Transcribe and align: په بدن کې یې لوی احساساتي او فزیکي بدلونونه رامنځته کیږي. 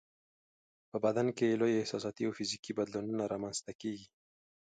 په 0.89 0.97
بدن 1.05 1.27
کې 1.37 1.43
یې 1.49 1.59
لوی 1.61 1.73
احساساتي 1.77 2.23
او 2.27 2.35
فزیکي 2.37 2.71
بدلونونه 2.79 3.23
رامنځته 3.33 3.71
کیږي. 3.81 4.07